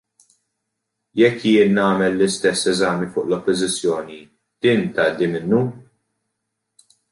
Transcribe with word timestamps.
Jekk 1.19 1.43
jien 1.49 1.75
nagħmel 1.79 2.15
l-istess 2.17 2.71
eżami 2.73 3.11
fuq 3.13 3.27
l-Oppożizzjoni, 3.29 4.19
din 4.67 4.83
tgħaddi 4.99 5.31
minnu? 5.37 5.63